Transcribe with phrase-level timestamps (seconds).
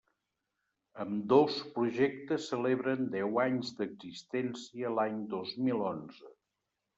[1.01, 6.35] Ambdós projectes celebren deu anys d'existència l'any dos mil onze.